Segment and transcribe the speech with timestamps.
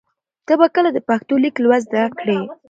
[0.45, 2.39] ته به کله د پښتو لیک لوست زده کړې؟